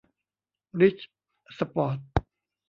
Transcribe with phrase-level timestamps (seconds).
[0.79, 0.99] ริช
[1.57, 1.97] สปอร์ต